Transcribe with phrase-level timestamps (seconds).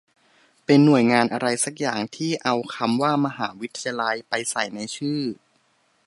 [0.65, 5.21] เป็นหน่วยงานอะไรสักอย่างที่เอาคำว่า "มหาวิทยาลัย" ไปใส่ในชื่อ